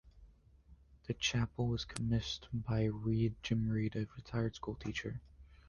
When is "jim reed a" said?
3.43-4.07